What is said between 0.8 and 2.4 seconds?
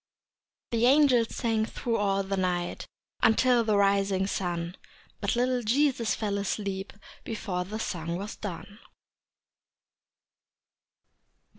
angels sang thro' all the